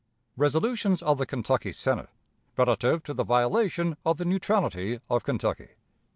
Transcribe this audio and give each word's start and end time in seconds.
_Resolutions 0.35 1.03
of 1.03 1.19
the 1.19 1.27
Kentucky 1.27 1.71
Senate 1.71 2.09
relative 2.57 3.03
to 3.03 3.13
the 3.13 3.23
Violation 3.23 3.97
of 4.03 4.17
the 4.17 4.25
Neutrality 4.25 4.99
of 5.11 5.23
Kentucky. 5.23 5.67